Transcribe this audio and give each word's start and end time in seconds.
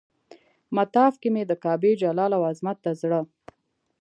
مطاف 0.75 1.13
کې 1.21 1.29
مې 1.33 1.43
د 1.47 1.51
کعبې 1.63 1.91
جلال 2.01 2.31
او 2.37 2.41
عظمت 2.51 2.77
ته 2.85 2.91
زړه. 3.01 3.21